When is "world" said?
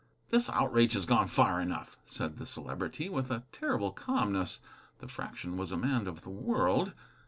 6.31-6.93